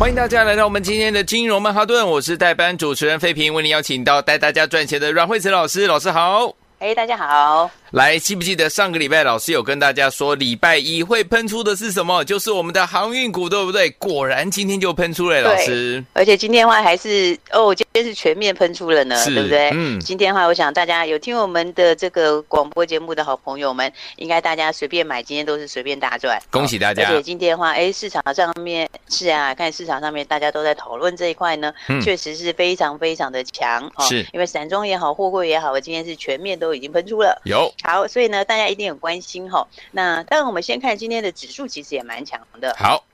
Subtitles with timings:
[0.00, 6.50] 欢迎大家来到我们今天的金融曼哈顿，我是代班主持人费平，为您邀请到带大家赚钱的阮惠慈老师，老师好。
[6.78, 7.70] 哎，大家好。
[7.92, 12.22] 来，记不记得上个礼拜老师有跟大家说，礼拜一会喷出的是什么？
[12.24, 13.90] 就是我们的航运股，对不对？
[13.98, 16.04] 果然今天就喷出来，老师。
[16.12, 19.70] 而且今天的话还是哦，今天是全面喷出了呢，对不对？
[19.74, 19.98] 嗯。
[19.98, 26.40] 今天的话，我想大家有听我们的这个广播节目的好朋友们，应该大家随便买，今天都是随便大赚。
[26.48, 27.08] 恭喜大家！
[27.08, 33.90] 而且今天的话，哎，市场上面是啊，看市场上面大家都在讨论这一块呢，嗯、确实是非常非常的强。
[34.08, 34.24] 是。
[34.32, 37.42] 因为散装也好，货柜也好，今天是全面都已经喷出了。
[37.44, 37.68] 有。
[37.82, 38.70] 好，所以呢，大家。
[38.70, 42.72] 一定很关心哈，那当然我们先看今天的指数，其实也蛮强的。
[42.78, 43.04] 好，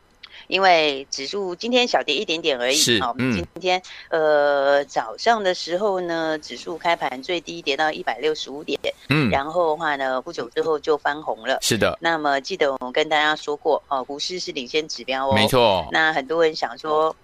[0.48, 2.76] 因为指数今天小跌一点点而已。
[2.76, 8.78] 是，好，嗯，今天呃早上的时候呢，指数开盘最低跌到一百六十五点，
[9.08, 11.58] 嗯，然后的话呢，不久之后就翻红了。
[11.62, 11.96] 是的。
[12.02, 15.32] 那么记得我们跟大家说过，哦，股市是领先指标哦。
[15.34, 15.88] 没错。
[15.90, 17.16] 那很多人想说。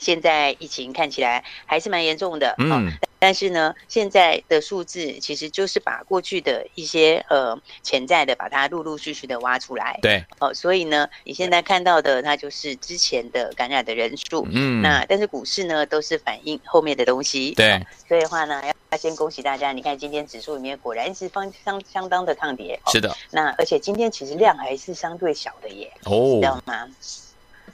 [0.00, 26.88] 现在疫情看起来还是蛮严重的，嗯，但是呢，现在的数字其实就是把过去的一些呃潜在的，把它陆陆续续的挖出来，对，哦，所以呢，你现在看到的它就是之前的感染的人数，嗯，那但是股市呢都是反映后面的东西，对，哦，所以的话呢，要先恭喜大家，你看今天指数里面果然是方相相当的抗跌，是的，哦，那而且今天其实量还是相对小的耶，哦，知道吗？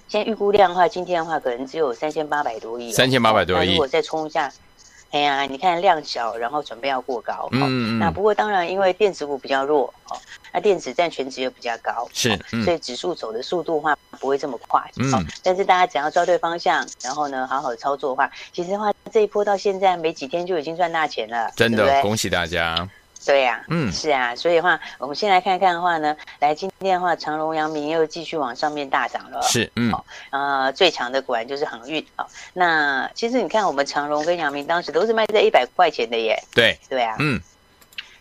[0.08, 3.66] 现在预估量的话，今天的话可能只有三千八百多亿，三千八百多亿。
[3.66, 4.50] 那如果再冲一下，
[5.10, 7.46] 哎呀，你看量小，然后准备要过高。
[7.52, 10.16] 嗯嗯，那不过当然，因为电子股比较弱，哦，
[10.52, 14.82] 那电子占全值又比较高，是，所以指数走的速度的话不会这么快。
[14.96, 22.88] 嗯，但是大家只要抓对方向，然后呢，好好的操作的话，其实的话这一波到现在没几天就已经赚大钱了，真的，恭喜大家。
[23.28, 29.92] 对呀、啊，嗯，是啊，所以的话，我们先来看看的话呢，来今天的话，长荣、阳明又继续往上面大涨了，是，嗯，
[30.30, 37.38] 呃，最强的果然就是航运，好、哦，那其实你看，我们长荣跟阳明当时都是卖在一百块钱的耶，对，对啊，嗯，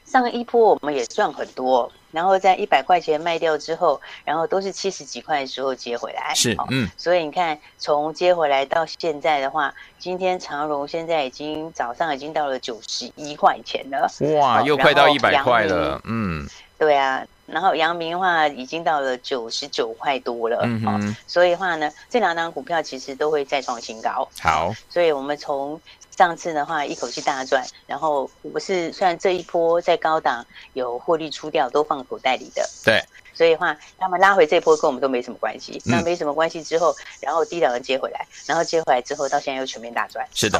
[0.04, 1.90] 上一波我们也赚很多。
[2.12, 14.10] 然后在一百块钱卖掉之后，然后都是七十几块的时候接回来，是，嗯，所以你看，从接回来到现在的话，今天长荣现在已经早上已经到了九十一块钱了，
[14.40, 16.48] 哇，又快到一百块了，嗯，
[16.78, 25.80] 对啊，然后阳明的话已经到了九十九块多了，嗯哼，所以的话呢，这两档股票其实都会再创新高，好，所以我们从。
[26.18, 32.68] 上次的话，一口气大赚，然后我是虽然这一波在高档有获利出掉，都放口袋里的。
[32.84, 33.00] 对，
[33.36, 35.80] 所以的话，他们拉回这波跟我们都没什么关系。
[35.86, 40.28] 那没什么关系之后，然后低档的接回来，然后接回来之后，到现在又全面大赚。
[40.34, 40.60] 是的。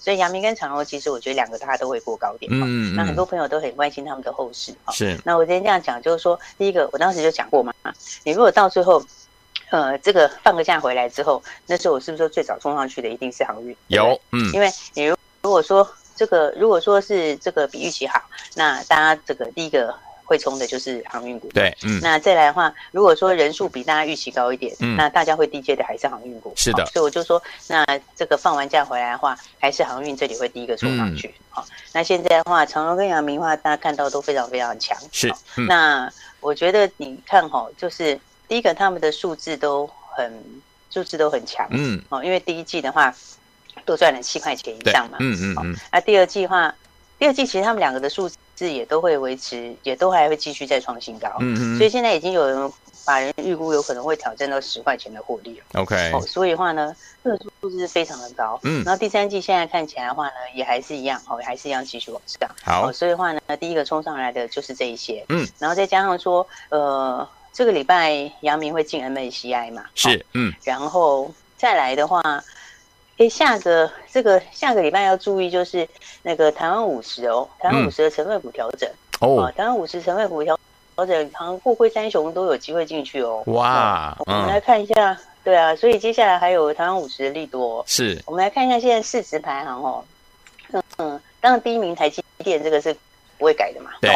[0.00, 2.50] 所以阳明跟长荣，其实我觉得两个大家都会过高点。
[2.50, 2.96] 嗯，嗯。
[2.96, 4.74] 那很多朋友都很关心他们的后市。
[4.92, 5.20] 是。
[5.22, 7.74] 那我今天这样讲，就是说，第一个，我当时就讲过嘛，
[8.24, 9.04] 你如果到最后。
[9.70, 13.76] 呃，这个放个假回来之后，那时候我是不是说最早冲上去的一定是航运？
[13.88, 18.20] 有，嗯，因为你如如果说这个，如果说是这个比预期好，
[18.54, 21.48] 那大家这个第一个会冲的就是航运股。
[21.54, 22.00] 对，嗯。
[22.02, 26.52] 那再来的话，如果说人数比大家预期高一点，嗯，那大家会低接的还是航运股。
[26.56, 26.84] 是的。
[26.86, 27.84] 所以我就说，那
[28.16, 31.34] 这个放完假回来的话，还是航运这里会第一个冲上去。
[31.50, 34.98] 好，嗯，那现在的话，长荣跟阳明的话，大家看到都非常非常强。
[35.12, 35.32] 是。
[35.56, 38.18] 嗯，那我觉得你看哈，就是。
[38.48, 40.42] 第一个，他们的数字都很，
[40.90, 43.14] 数字都很强，嗯，哦，因为第一季的话，
[43.84, 46.74] 都赚了七块钱以上嘛，嗯嗯嗯，那第二季的话，
[47.18, 52.72] 第二季其实他们两个的数字也都会维持，也都还会继续再创新高，嗯嗯，所以现在已经有人
[53.04, 67.28] 把人预估有可能会挑战到十块钱的获利了，OK，哦，所以的话呢，这个数字是非常的高，嗯，然后第三季现在看起来的话呢，也还是一样，哦，还是一样继续往上，好，所以的话呢，第一个冲上来的就是这一些，嗯，然后再加上说，呃。
[67.58, 69.84] 这个礼拜阳明会进 MACI 嘛？
[69.96, 72.22] 是，嗯，然后再来的话，
[73.16, 75.88] 哎，下个这个下个礼拜要注意就是
[76.22, 78.88] 那个台湾五十哦，台湾五十的成分股调整
[79.18, 80.56] 哦，台湾五十成分股调
[80.94, 83.42] 调整，好像货柜三雄都有机会进去哦。
[83.46, 90.04] 哇，我们来看一下，对啊，所以接下来还有台湾五十的利多，是我们来看一下现在市值排行哦，
[90.70, 92.96] 嗯嗯，当然第一名台积电这个是。
[93.38, 93.90] 不会改的嘛。
[94.00, 94.14] 对，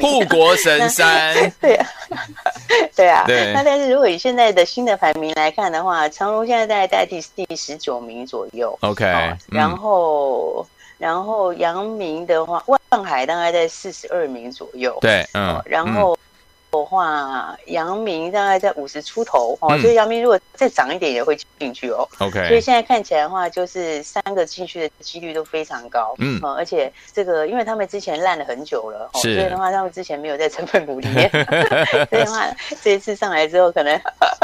[0.00, 1.34] 护国神山。
[1.60, 1.86] 对啊，
[2.94, 3.24] 对啊。
[3.26, 3.52] 对。
[3.52, 8.76] 那但是如果以现在的新的排名来看的话，长隆现在在在第第十九名左右。
[8.82, 9.04] OK。
[9.48, 10.66] 然后，
[10.98, 14.96] 然后阳明的话，万海大概在四十二名左右。
[15.00, 15.60] 对，嗯。
[15.64, 16.16] 然后。
[16.70, 22.06] 的话，阳明大概在五十出头哦，所以阳明如果再涨一点也会进去哦。
[22.18, 26.14] OK，所以现在看起来的话，就是三个进去的几率都非常高。
[26.18, 31.30] 嗯，而且这个因为他们之前烂了很久了，哦所以的话他们之前没有在成分股里面，
[32.10, 32.46] 所以的话
[32.82, 33.98] 这一次上来之后，可能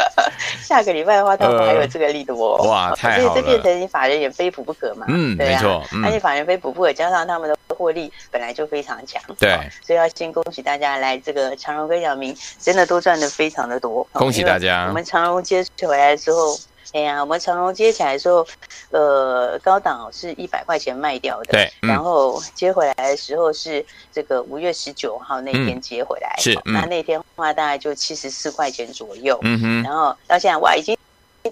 [0.63, 2.63] 下个礼拜的话，他们还有这个力度哦。
[2.69, 3.33] 哇，太好了！
[3.33, 5.07] 所以这变成你法人也非补不可嘛。
[5.09, 5.83] 嗯，没错。
[6.05, 9.21] 而且法人非补不可，加上他们的获利本来就非常强。
[9.39, 14.87] 对，所以要先恭喜大家来这个长荣跟小明真的都赚的非常的多，恭喜大家！
[14.89, 16.57] 我们长荣接起回来的时候，
[16.93, 18.47] 哎呀，我们长荣接起来的时候，
[18.91, 30.97] 呃，高档是一百块钱卖掉的，对，嗯、然后接回来的时候是这个五月十九号那天接回来，嗯、是，那那天的话大概就七十四块钱左右，嗯哼，然后到现在哇，已经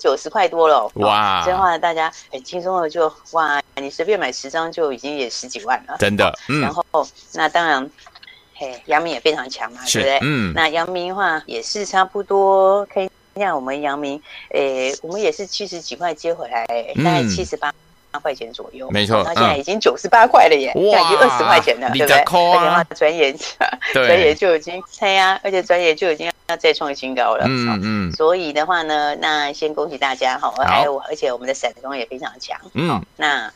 [0.00, 6.84] 九十块多了，哇，这样的话大家很轻松的就哇，你随便买十张就已经也十几万了，真的，嗯、然后
[7.34, 7.90] 那当然。
[8.54, 10.18] 嘿阳明也非常强嘛，对不对？
[10.20, 16.64] 嗯，那阳明的话也是差不多，可以像我们阳明，诶，我们也是七十几块接回来，
[17.02, 17.72] 大概七十八
[18.20, 19.22] 块钱左右，没错。
[19.24, 22.16] 那现在已经九十八块了耶，现在已经二十块钱了，对不对？
[22.18, 23.36] 而且的话，转眼
[23.94, 28.12] 转眼就已经，对呀，而且转眼就已经要再创新高了，嗯嗯。
[28.12, 33.52] 所以的话呢，那先恭喜大家哈，还有而且我们的散装也非常强，嗯，那。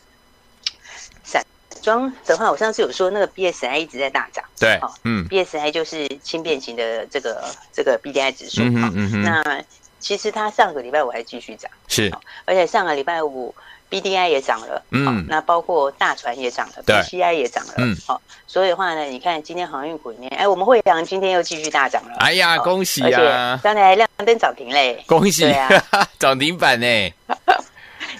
[1.82, 9.62] 装的话，我上次有说那个 BSI 一直在大涨，对，好，嗯，BSI 就是轻便型的这个这个 BDI 指数，嗯嗯，那
[9.99, 12.12] 其实它上个礼拜五还继续涨，是，
[12.44, 13.55] 而且上个礼拜五
[13.90, 23.58] BDI 也涨了，嗯，那包括大船也涨了，PCI 也涨了，嗯，好，所以的话呢，你看今天航运股里面，哎，我们慧洋今天又继续大涨了，哎呀，恭喜啊！
[23.62, 25.69] 刚才亮灯涨停嘞，恭喜啊，
[26.19, 26.87] 涨停板呢。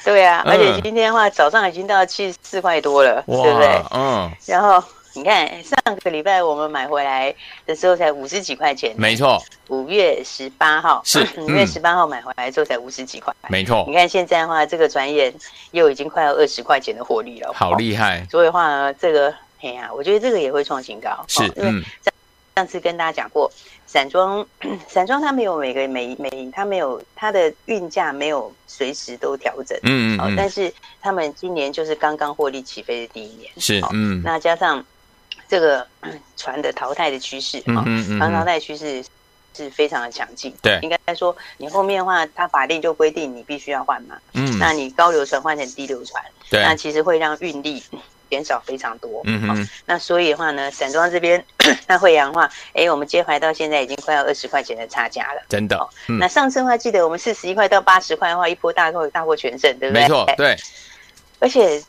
[0.07, 3.83] 对啊，而且今天的话，早上已经到七十四块多了，对不对？
[3.93, 4.31] 嗯。
[4.47, 4.81] 然后
[5.15, 7.35] 你看，上个礼拜我们买回来
[7.67, 9.43] 的时候才五十几块钱，没错。
[9.67, 13.85] 五月十八号是五月十八号买回来之后才五十几块，没错。
[13.89, 15.35] 你看现在的话，这个转眼
[15.73, 18.25] 又已经快要二十块钱的获利了，好厉害。
[18.31, 21.83] 所以的话呢，这个哎呀，我觉得这个也会创新高，是因为
[22.57, 23.51] 上次跟大家讲过。
[23.87, 24.45] 散装，
[24.89, 34.85] 散装它没有每个每每它没有它的运价没有随时都调整，嗯嗯，嗯，但是他们今年就是刚刚获利起飞的第一年，是，嗯，那加上
[35.49, 35.87] 这个
[36.37, 39.05] 船的淘汰的趋势，嗯嗯，船淘汰趋势
[39.55, 47.81] 是非常的强劲，对，应该说你后面的话，它法令就规定你必须要换嘛，嗯，那你高流船换成低流船，对，那其实会让运力。
[48.31, 51.43] 减少非常多，嗯哼，那所以的话呢，散装这边
[51.87, 55.89] 那惠阳的话，哎，我们接回来到现在已经快要二十块钱的差价了，真的。
[56.21, 60.03] 那上次的话，记得我们四十一块到八十块的话，一波大获大获全胜，对不对？
[60.03, 60.57] 没错，对。
[61.39, 61.83] 而且，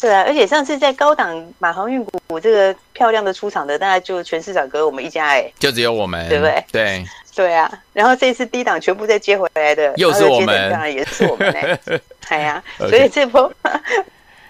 [0.00, 6.64] 对啊，而且上次在高档马航运股这个漂亮的出场的，大概就全市场隔我们一家，哎，就只有我们，对不对？
[6.72, 7.04] 对，
[7.36, 7.70] 对啊。
[7.92, 11.78] 然后这次低档全部再接回来的，又是我们，当然也是我们哎，
[12.28, 13.52] 哎呀，所以这波。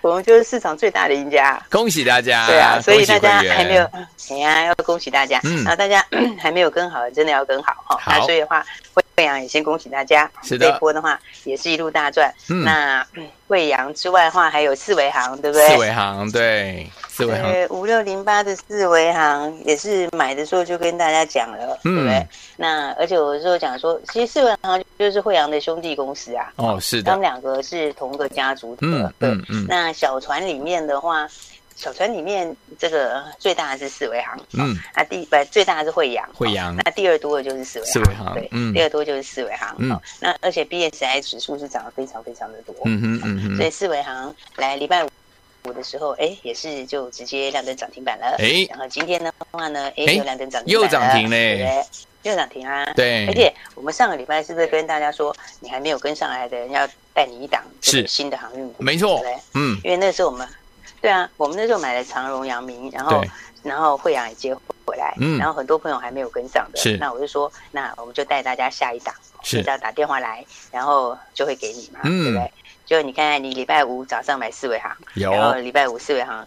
[0.02, 2.46] 我们就是市场最大的赢家，恭喜大家！
[2.46, 3.84] 对啊，所以大家还没有，
[4.30, 5.38] 哎呀，要恭喜大家。
[5.44, 6.04] 嗯，然后大家
[6.38, 8.00] 还没有跟好，真的要跟好哈。
[8.06, 8.64] 那所以的话，
[8.94, 10.30] 惠阳也先恭喜大家。
[10.42, 12.32] 是的，这波的话也是一路大赚。
[12.48, 13.06] 嗯，那
[13.46, 15.68] 惠阳之外的话，还有四维行，对不对？
[15.68, 17.52] 四维行，对，四维航。
[17.68, 22.26] 五六零八的四维行也是买的时候就跟大家讲了，对不对？
[22.56, 26.52] 那而且我有时候讲说，其实四维行就是惠阳的兄弟公司啊。
[26.56, 28.80] 哦，是的，他们两个是同个家族的。
[28.82, 29.66] 嗯嗯嗯。
[29.68, 31.28] 那小船里面的话，
[31.74, 45.08] 小船里面这个最大的是四维行，嗯，那第不最大的是惠阳，惠阳，那第二多的就是四维行，四维航，对，嗯，第二多就是四维行，嗯，那而且 BSI 指数是涨得非常非常的多，嗯哼嗯哼，所以四维行来礼拜五
[45.72, 51.84] 的时候，哎，也是就直接亮灯涨停板了，哎，然后今天的话呢，哎，又亮灯涨停，又涨停嘞，
[52.22, 58.06] 又涨停啊，对，而且我们上个礼拜是不是跟大家说，你还没有跟上来的人要带你一档是。
[58.06, 59.22] 新的航运股，没错，
[59.54, 60.46] 嗯，因为那时候我们。
[61.02, 63.24] 对啊，我们那时候买了长荣、阳明，然后
[63.62, 72.52] 然后惠阳也接回来，嗯，然后很多朋友还没有跟上的，是，那我就说，那我们就带大家下一档，是，只要打电话来，然后就会给你嘛，对不对？
[72.90, 76.44] 就你看，你礼拜五早上买四维航，有，然后礼拜五四维航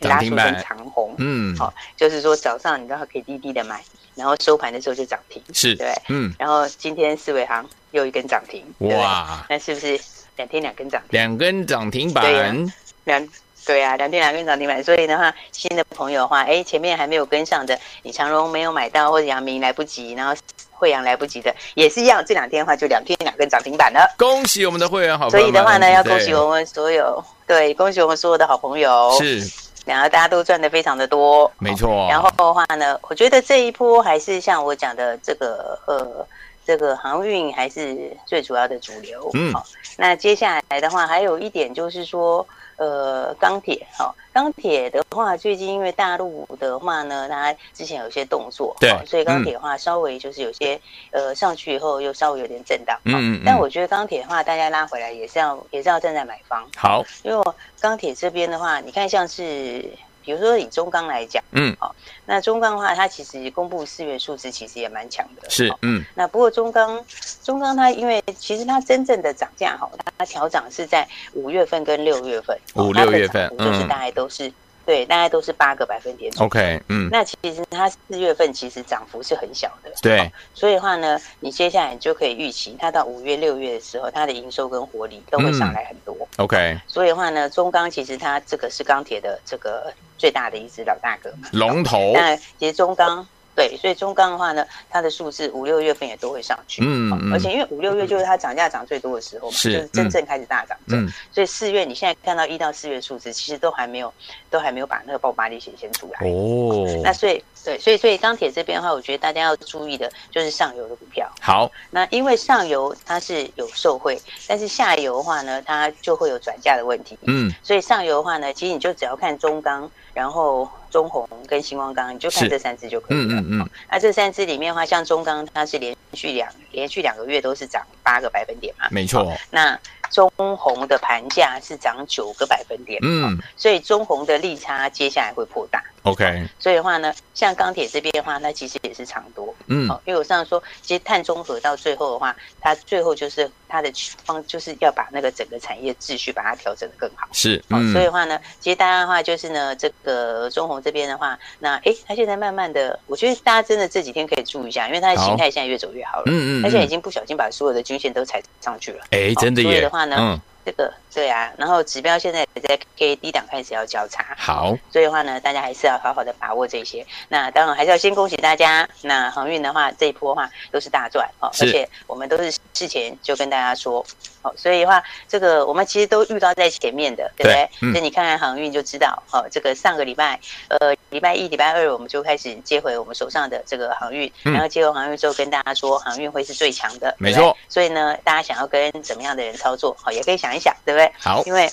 [0.00, 3.82] 拉出根长红，嗯，好，就是说早上你都可以滴滴的买，
[4.14, 5.74] 然后收盘的时候就涨停，是。
[5.76, 9.98] 对，嗯，然后今天四维航又一根涨停，哇，那是不是
[10.36, 11.08] 两天两根涨停？
[11.12, 12.70] 两根涨停板，
[13.04, 13.26] 两。
[13.68, 20.34] 对啊，两天两根涨停板，所以的话，新的朋友的话，哎，前面还没有跟上的，李长荣没有买到，或者阳明来不及，然后
[20.72, 24.10] 惠阳来不及的，也是一样，这两天的话就两天两根涨停板了。
[24.16, 29.46] 恭喜我们的会员好朋友，所以的话呢，要恭喜我们所有，对，恭喜我们所有的好朋友，是，
[29.84, 32.08] 然后大家都赚的非常的多，没错。
[32.08, 36.26] 然后的话呢，我觉得这一波还是像我讲的这个，呃。
[36.66, 39.30] 这个航运还是最主要的主流。
[39.32, 39.64] 嗯，好，
[39.96, 42.46] 那接下来的话，还有一点就是说，
[42.78, 50.80] 呃，钢铁，好，钢铁的话，最近因为大陆的话呢，它之前有些动作，对，所以钢铁的话稍微就是有些，
[51.10, 52.98] 呃，上去以后又稍微有点震荡。
[53.04, 53.42] 嗯嗯。
[53.44, 56.64] 但我觉得钢铁的话，大家拉回来也是要也是要站在买方。
[56.76, 59.84] 好，因为钢铁这边的话，你看像是。
[60.28, 67.02] 比如说以中钢来讲，嗯，好，那中钢的话，它其实公布四月数字其实也蛮强的，是，嗯，那不过中钢，
[67.42, 74.52] 中钢它因为其实它真正的涨价哈，它调涨是在五月份跟六月份，五六月份，就是大概都是。
[74.88, 76.32] 对，大概都是八个百分点。
[76.38, 79.92] OK，嗯，那其实它四月份其实涨幅是很小的。
[80.00, 86.16] 对，所以的话呢，你接下来就可以预期，它到五月、六月的时候，它的营收跟活力都会上来很多。
[86.38, 92.12] 嗯、OK，所以的话呢，中钢其实它这个是钢铁的这个最大的一只老大哥嘛，龙头。
[92.14, 93.26] 那其实中钢。
[93.58, 104.14] 对，所以中钢的话呢，它的数字五六月份也都会上去，嗯，嗯，而且因为五六月就是它涨价涨最多的时候嘛，是就是真正开始大涨，嗯，所以四月你现在看到一到四月数字，其实都还没有，
[104.48, 107.42] 都还没有把那个爆发力显现出来，哦，那所以。
[107.64, 111.30] 对，所以所以钢铁这边的话，我觉得大家要注意的就是上游的股票。
[111.40, 117.18] 好，那因为上游它是有受惠，但是下游的话呢，它就会有转嫁的问题。
[117.26, 123.34] 嗯，所以上游的话呢，其实你就只要看中钢，然后中红跟星光钢，你就看这三只就可以了。
[123.34, 123.70] 嗯嗯，嗯。
[123.90, 128.86] 那这三只里面的话，像中钢它是连续两连续两个月都是涨八个百分点嘛。
[128.90, 129.30] 没错。
[129.50, 129.78] 那
[130.10, 132.98] 中红的盘价是涨九个百分点。
[133.02, 133.38] 嗯。
[133.56, 135.82] 所以中红的利差接下来会扩大。
[136.10, 143.92] OK，所以的话呢，像钢铁这边的话，那其实也是长多，嗯，因为我上次说，其实碳中和到最后的话，它最后就是它的
[144.24, 160.40] 方就是要把那个整个产业秩序把它调整的更好，是，嗯，所以的话呢，其实大家的话就是呢，这个中红这边的话，那哎，它现在慢慢的，我觉得大家真的这几天可以注意一下，因为它的形态现在越走越好了，嗯嗯，它现在已经不小心把所有的均线都踩上去了，哎，真的耶，所以的话呢，嗯。
[160.68, 167.04] 这个对啊，然后指标现在也在 K 低档开始要交叉，好，所以的话呢，大家还是要好好的把握这些。
[167.28, 168.86] 那当然还是要先恭喜大家。
[169.00, 174.04] 那航运的话，这一波的话都是大赚哦，而且我们都是事前就跟大家说，
[174.48, 177.68] 哦，所以的话，这个我们其实都预告在前面的，对不对？
[177.92, 180.38] 那、嗯、你看看航运就知道，哦，这个上个礼拜，
[180.68, 187.56] 呃，礼拜一、礼拜二我们就开始接回我们手上的这个航运，嗯、然后接回航运之后跟大家说，航运会是最强的，没错。
[187.68, 191.12] 所以呢，大家想要跟怎么样的人操作，好，也可以想一想，对不对？
[191.18, 191.70] 好，因为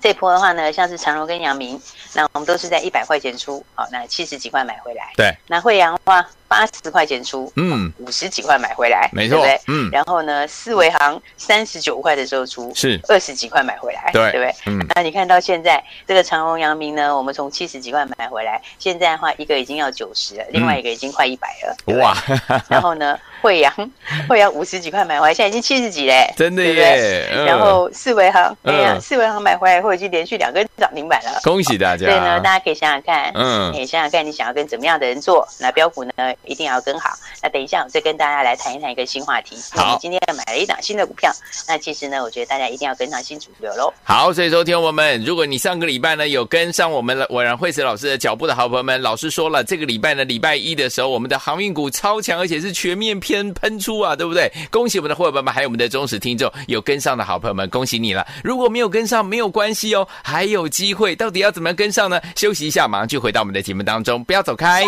[0.00, 1.80] 这波的话呢，像是长荣跟阳明，
[2.14, 5.12] 那我们都是在一百块钱出，好，那七十几块买回来。
[5.16, 6.26] 对，那惠阳的话。
[6.52, 9.60] 八十块钱出，嗯，五十几块买回来，没错，对不对？
[9.68, 14.54] 嗯，然后呢，四维行三十九块的时候出，是二十几块买回来，对，对不对？
[14.66, 22.14] 嗯，那你看到现在这个长荣、阳明呢，我们从七十几块买回来，现在的话一个已经要九十了，另外一个已经快一百了，哇！
[22.68, 23.72] 然后呢，惠阳
[24.28, 27.44] 惠阳五十几块买回来，现在已经七十几嘞，真的耶！
[27.46, 32.06] 然后四维行，哎呀，四维行买回来以后已经连续两根涨停板了，恭喜大家！
[32.06, 36.12] 所以呢，大家可以想想看，嗯，你想想看你想要跟怎么样的人做，那标股呢
[36.44, 37.10] 一定要跟好。
[37.42, 39.56] 那等一下，我再跟大家来谈一谈一个新话题。
[39.72, 41.32] 好，今天买了一档新的股票。
[41.66, 43.92] 那其实呢，我觉得大家一定要跟上新主流喽。
[44.02, 54.50] 好，所以说，听我们，如果你上个礼拜呢有跟上我们了，我然惠慈老师的脚步的好朋友们，老师说了，这个礼拜呢，礼拜一的时候，我们的航运股超强，而且是全面偏喷出啊，对不对？
[54.70, 58.26] 恭喜我们的伙伴们，还有我们的忠实听众有跟上的好朋友们，恭喜你了。
[58.42, 61.14] 如果没有跟上，没有关系哦，还有机会。
[61.16, 62.20] 到底要怎么样跟上呢？
[62.36, 64.84] 休息一下，马上就回到我们的节目当中，不要走开。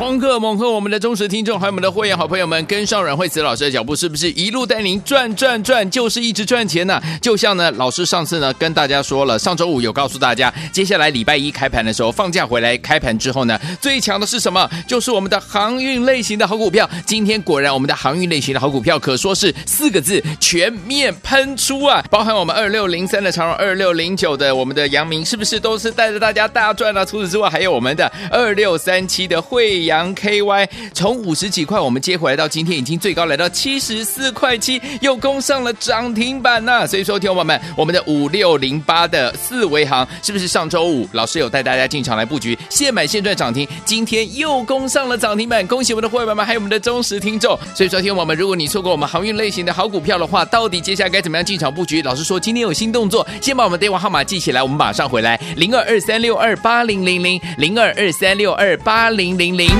[0.00, 14.66] 狂贺猛贺我们的忠实听众，还有我们的会员好朋友们，跟上阮慧慈老师的脚步，是不是一路带您赚赚赚，就是一直赚钱呢、就像呢，老师上次呢跟大家说了，上周五有告诉大家，接下来礼拜一开盘的时候，放假回来开盘之后呢，最强的是什么？
[14.88, 16.88] 就是我们的航运类型的好股票。
[17.04, 22.02] 今天果然，我们的航运类型的好股票可说是四个字：全面喷出啊！
[22.08, 27.04] 包含我们二六零三的长荣，二六零九的我们的阳明，是不是都是带着大家大赚了、啊？
[27.04, 29.89] 除此之外，还有我们的二六三七的慧。
[29.90, 43.66] 阳 KY 从五十几块我们接回来到今天已经最高来到七十四块七，又攻上了涨停板呐、所以说，听众朋友们，我们的五六零八的四维航是不是上周五老师有带大家进场来布局，现买现赚涨停？
[43.84, 47.58] 今天又攻上了涨停板，恭喜我们的会员们，还有我们的忠实听众。
[47.74, 52.00] 所以说，听众朋友们，如果你错过我们航运类型的好股票的话，到底接下来该怎么样进场布局？
[52.02, 59.79] 老师说今天有新动作，先把我们电话号码记起来，我们马上回来零二二三六二八零零零零二二三六二八零零零。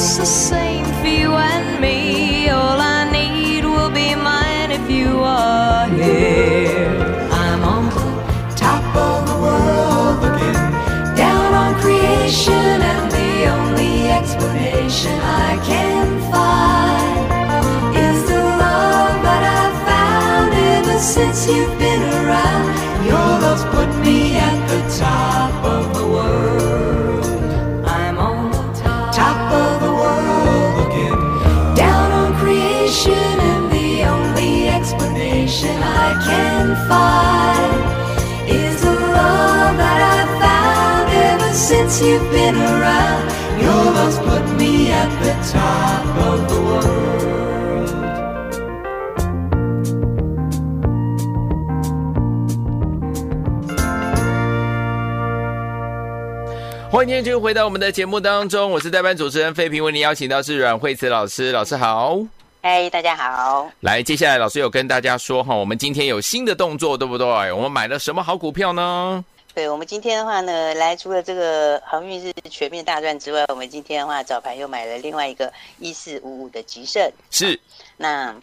[0.00, 2.48] just the same for you and me.
[2.48, 6.88] All I need will be mine if you are here.
[7.30, 8.06] I'm on the
[8.56, 10.60] top of the world looking
[11.24, 17.20] down on creation, and the only explanation I can find
[18.06, 22.68] is the love that I've found ever since you've been around.
[23.04, 24.29] Your love's put me
[36.90, 37.54] bye
[38.48, 43.30] is the raw that i've found ever since you've been around.
[43.62, 46.90] Your love's put me at the top of the world.
[56.90, 62.18] 欢迎继续回到我们的节目当中，我是代班主持人费平，为您邀请到是阮慧慈老师，老师好。
[62.62, 63.70] 嗨，大家好。
[63.80, 67.50] 来，接下来老师有跟大家说哈，我们今天有新的动作，对不对？
[67.50, 69.24] 我们买了什么好股票呢？
[69.54, 77.58] 对，我们今天的话呢，来除了这个航运是全面大赚之外，我们今天的话早盘又买了另外一个一四五五的吉盛，是
[77.96, 78.34] 那。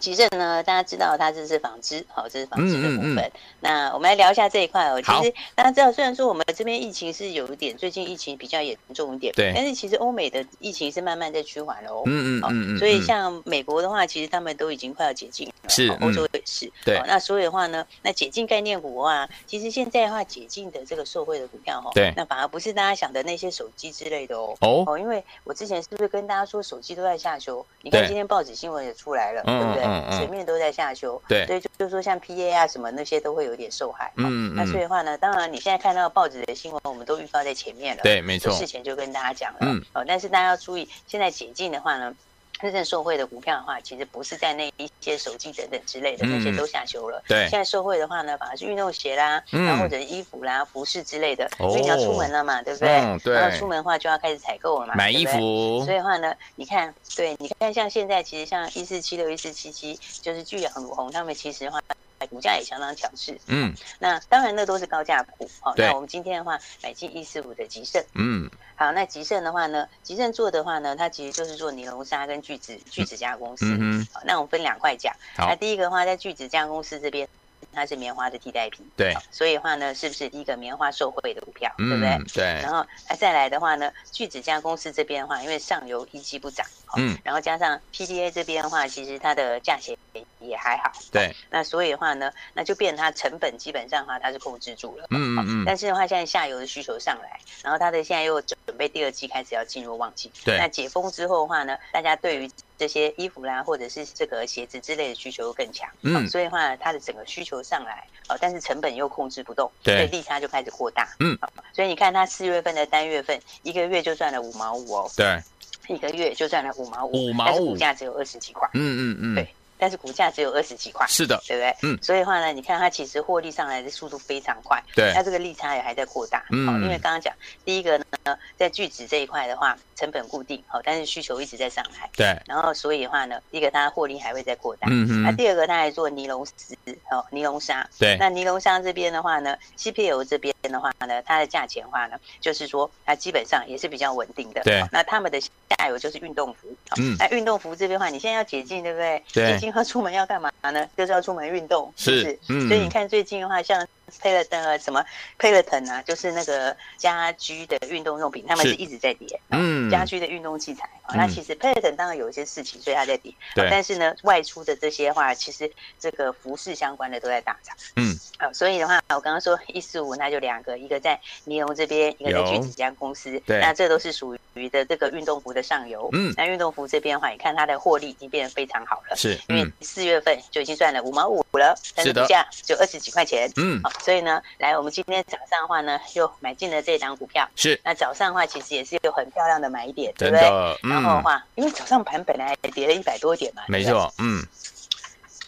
[0.00, 3.14] 集盛呢，大家知道它这是纺织，好，这是纺织的部分。
[3.14, 5.00] 嗯嗯嗯，那我们来聊一下这一块哦。
[5.00, 9.52] 其实大家知道，虽然说我们这边疫情是有一点，最近疫情比较严重一点，对。
[9.54, 12.02] 但是其实欧美的疫情是慢慢在趋缓了哦。
[12.06, 12.78] 嗯嗯嗯，嗯。
[12.78, 15.88] 所以像美国的话，其实他们都已经快要解禁了，是。
[16.00, 16.72] 欧洲也是。
[16.82, 17.00] 对。
[17.06, 22.12] 那所以的话呢，那解禁概念股啊，其实现在的话，解禁的这个受惠的股票哈，对。
[22.16, 24.56] 那反而不是大家想的那些手机之类的哦。
[24.60, 24.98] 哦。
[24.98, 27.64] 因为我之前是不是跟大家说，手机都在下修？
[27.82, 29.89] 你看今天报纸新闻也出来了，对不对？
[29.90, 42.14] 嗯，全面都在下修，对，所以就就是说像 PA 啊什么那些都会有点受害，嗯，那所以的话呢，当然你现在看到报纸的新闻，我们都预告在前面了，对，没错，事前就跟大家讲了，嗯，哦，但是大家要注意，现在解禁的话呢。
[42.60, 47.22] 真正受惠的股票的话，其实不是在那一些手机等等之类的，那些都下修了。
[47.26, 53.18] 对，现在受惠的话呢，反而是运动鞋啦，然后或者衣服啦、服饰之类的，所以你要出门了嘛，对不对？
[53.24, 53.34] 对。
[53.34, 55.84] 然后出门的话就要开始采购了嘛，买衣服。
[55.84, 61.80] 所以的话呢，你看，对，你看像现在其实像一四七六、一四七七，就是聚阳、鲁红他们其实的话。
[62.26, 77.28] 股价也相当强势，嗯，那当然那都是高价股，好，那我们今天的话买进一四五的吉盛，嗯，好，那吉盛的话呢，吉盛做的话呢，它其实就是做尼龙纱跟聚酯聚酯加公司，嗯，好，那我们分两块讲，那第一个的话在聚酯加公司这边。
[77.72, 82.42] 它是棉花的替代品，对，所以的话呢，是不是第一个棉花受惠的股票，嗯、对不对？
[82.42, 82.62] 对。
[82.62, 82.84] 然后
[83.18, 89.96] 再来的话呢，聚酯加公司这边的话，因为上游一季不涨，嗯，然后加上 PDA 这边的话，其实它的价钱
[90.40, 91.34] 也还好，对。
[91.50, 95.64] 那所以的话呢，那就变成它成本基本上的话，它是控制住了，嗯嗯嗯。
[95.66, 100.58] 但是的话，现在下游的需求上来，然后它的现在又准备第二季开始要进入旺季，对。
[100.58, 111.38] 那解封之后的话呢，大家对于这些衣服啦，或者是这个鞋子之类的需求更强，嗯，所以的话，它的整个需求上来，哦，但是成本又控制不动，对，所以利差就开始扩大，嗯，
[111.74, 115.42] 所以你看它四月份的单月份，一个月就赚了五毛五哦，对，
[115.88, 119.54] 一个月就赚了五毛五，五毛五，但是股价只有二十几块，嗯嗯嗯，对。
[119.80, 121.76] 但是股价只有二十几块，是的，对不对？
[121.82, 136.76] 嗯，所以的话呢，你看它其实获利上来的速度非常快，对，它这个利差也还在扩大，嗯，因为刚刚讲第一个呢，在聚酯这一块的话，成本固定，好，但是需求一直在上来，对，然后所以的话呢，第一个它获利还会再扩大，嗯嗯，那第二个它还做尼龙丝，
[137.10, 149.22] 哦，尼龙纱，对，那尼龙纱这边的话呢，CPL 这边的话呢，它的价钱的话呢，就是说它基本上也是比较稳定的，对，那他们的下游就是运动服，嗯，那运动服这边的话，你现在要解禁，对不对？
[149.32, 149.70] 对。
[149.70, 150.84] 他出门要干嘛呢？
[150.96, 152.38] 就是要出门运动，是不是？
[152.48, 152.66] 嗯。
[152.66, 153.86] 所以你看最近的话，像。
[154.20, 155.04] Peloton 什么
[155.38, 159.40] Peloton 啊，就是那个家居的运动用品，他们是一直在跌。
[159.50, 163.32] 嗯，家居的运动器材啊，那其实 Peloton 当然有一些事情，所以它在跌。
[163.54, 163.68] 对。
[163.70, 167.76] 但是呢，外出的这些话，其实这个服饰相关的都在大涨。
[167.96, 168.18] 嗯。
[168.38, 173.38] 啊，所以的话，我刚刚说一四五，那就两个，一个在尼龙这边，一个在聚酯家公司。
[173.46, 173.60] 对。
[173.60, 176.08] 那这都是属于的这个运动服的上游。
[176.12, 176.32] 嗯。
[176.36, 179.16] 那运动服这边的话，你看它的获利已经变得非常好了。
[179.16, 179.38] 是。
[179.48, 183.50] 因为四月份就已经赚了五毛五了，但是股价就二十几块钱。
[183.56, 183.80] 嗯。
[183.82, 183.90] 好。
[184.00, 187.46] 所以呢，来，我们今天早上的话呢，又买进了这档股票。
[187.54, 190.48] 是，那早上的话，其实也是有很漂亮的买点，对不对？
[190.48, 194.42] 嗯、然后的话，因为早上盘本来跌了一百多点嘛，没错，嗯，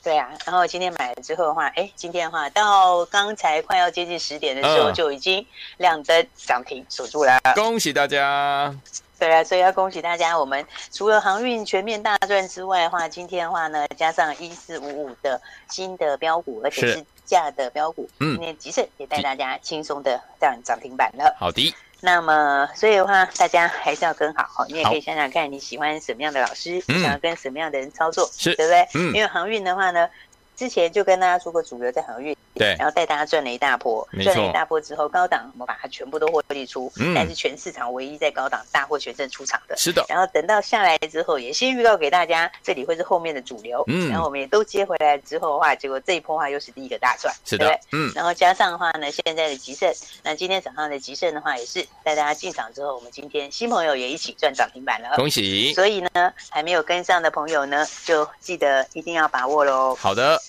[0.02, 0.30] 对啊。
[0.44, 5.44] 然后今天买了之后的话，哎，今天的话到刚才快要接近十点的时候，就已经
[5.78, 7.40] 亮灯涨停锁住了。
[7.54, 8.74] 恭喜大家！
[9.18, 10.36] 对啊，所以要恭喜大家。
[10.36, 21.34] 我们除了航运全面大赚之外的话，今天的话呢，加上一四五五的新的标股，而且是价的标股，嗯，今天集盛也带大家轻松的涨涨停板了。
[21.40, 21.74] 好的。
[22.00, 24.66] 那么，所以的话，大家还是要跟好。
[24.68, 28.86] 你也可以想想看，你喜欢什么样的老师，你想要跟什么样的人操作，是对不对？
[28.92, 29.14] 嗯。
[29.14, 30.06] 因为航运的话呢，
[30.54, 32.36] 之前就跟大家说过，主流在航运。
[32.62, 40.04] 对，然后带大家赚了一大波，赚了一大波之后，高档我们把它全部都获利出，嗯，但是全市场唯一在高档大获全胜出场的，是的。
[40.08, 48.12] 然后等到下来之后，也先预告给大家，这里会是后面的主流，嗯，然后我们也都接回来之后的话，结果这一波的话又是第一个大赚，是的，对，嗯。
[48.14, 55.72] 然后加上的话呢，现在的集盛，那今天早上的集盛的话也是带大家进场之后，我们今天新朋友也一起赚涨停板了，恭喜！
[55.74, 59.94] 所以呢，还没有跟上的朋友呢，就记得一定要把握喽。
[59.96, 60.40] 好的。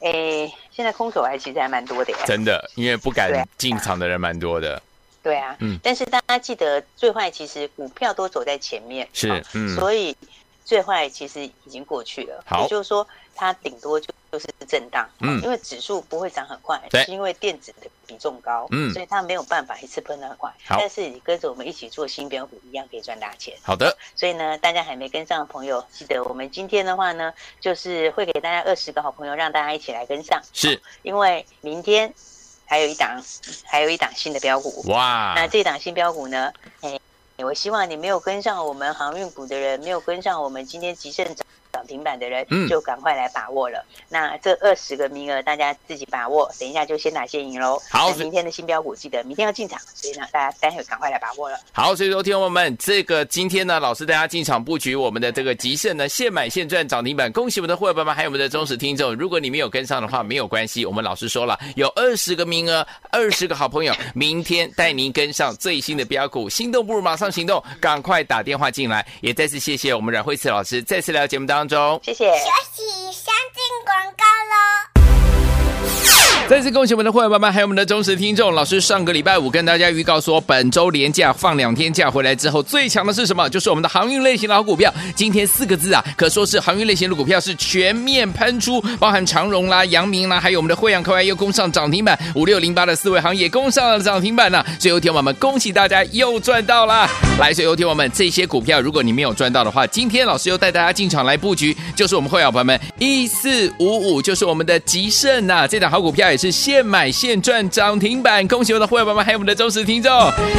[0.00, 4.80] 诶，现在空手还其实还蛮多的耶，真的，因为不敢进场的人蛮多的。
[5.22, 10.16] 对啊，嗯，但是大家记得最坏其实股票都走在前面，是，嗯，所以
[10.64, 12.42] 最坏其实已经过去了。
[12.46, 13.06] 好，也就是说
[13.38, 20.52] 它顶多就就是震荡，嗯，因为指数不会涨很快，对，是因为电子的比重高，嗯，所以它没有办法一次喷得很快。
[20.66, 23.54] 好，但是你跟着我们一起做新标股，一样可以赚大钱。
[23.62, 30.42] 好的，所以呢，大家还没跟上的朋友，记得我们今天的话呢，就是会给大家二十个好朋友，让大家一起来跟上。
[30.52, 32.12] 是，因为明天
[32.66, 33.22] 还有一档，
[33.64, 34.82] 还有一档新的标股。
[34.88, 36.98] 哇，那这档新标股呢，哎，
[37.38, 41.46] 我希望你没有跟上我们航运股的人，没有跟上我们今天集盛涨。
[41.78, 43.78] 涨停板的人就赶快来把握了。
[43.88, 46.50] 嗯、那这二十个名额，大家自己把握。
[46.58, 47.80] 等一下就先打先赢喽。
[47.88, 51.56] 好，明天的新标股记得明天要进场，所以呢，大家待会赶快来把握了。
[51.70, 57.30] 好，所以说，听众们，这个今天呢，老师大家进场布局我们的这个集盛呢，现买现赚涨停板。
[57.30, 59.14] 恭喜我们的会员们，还有我们的忠实听众。
[59.14, 66.48] 如果你没有跟上的话，没有关系，我们老师说了，有二十个名额，二十个好朋友，明天带您跟上最新的标股。
[66.48, 69.06] 心动不如马上行动，赶快打电话进来。
[69.20, 71.67] 也再次谢谢我们阮慧慈老师，再次来到节目当中，
[72.02, 72.32] 谢谢。
[72.32, 74.97] 休息，先进广告喽。
[76.48, 78.54] 再次恭喜我们的会员爸爸，还有我们的忠实听众。
[78.54, 83.46] 老师上个礼拜五跟大家预告说，本周连假放两天假回来之后，最强的是什么？
[83.50, 84.90] 就是我们的航运类型的好股票。
[85.14, 94.66] 今天四个字啊，可说是航运类型的股票是全面喷出，包含长荣啦、阳明啦，还有我们的慧洋、科威又攻上涨停板，五六零八的四位行也攻上了涨停板呢、啊。
[94.80, 97.06] 所以，有听我们恭喜大家又赚到了。
[97.38, 110.10] 来，所以有听我们这些股票，如果你没有赚到的话，今天老师又带大家进场来布局，就是我们会员朋友们一四五五，就是我们的吉盛呐、这档好股票也是现买现赚涨停板，恭喜我的会员朋友们，还有我们的忠实听众。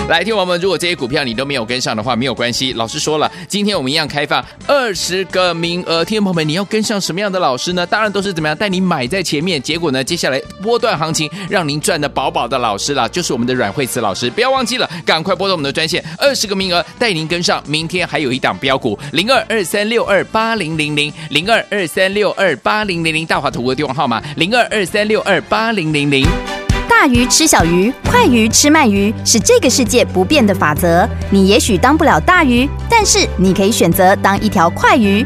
[0.07, 2.73] 来听我们，如果这些股票你都没有跟上的话，没有关系。
[2.73, 6.05] 老师说了，今天我们一样开放二十个名额。
[6.05, 7.85] 听众朋友们，你要跟上什么样的老师呢？
[7.85, 14.29] 当然都是怎么样带你买在前面，结果呢，接下来波段行情让您赚的饱饱的老师啦，就是我们的阮慧慈老师。
[14.29, 17.63] 不要忘记了，赶快拨通我们的专线，二十个名额带您跟上。
[17.65, 26.25] 明天还有一档标股，零二二三六二八零零零零二二三六二八零零零，大华图的电话号码零二二三六二八零零零。
[26.87, 31.07] 大鱼吃小鱼，快鱼吃慢鱼，是这个世界不变的法则。
[31.29, 35.25] 你也许当不了大鱼，但是你可以选择当一条快鱼。